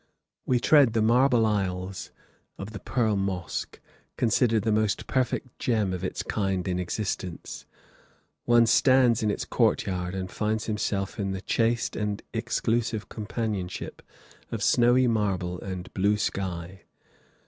[0.47, 2.09] We tread the marble aisles
[2.57, 3.79] of the Pearl Mosque,
[4.17, 7.67] considered the most perfect gem of its kind in existence.
[8.45, 14.01] One stands in its court yard and finds himself in the chaste and exclusive companionship
[14.51, 16.81] of snowy marble and blue sky.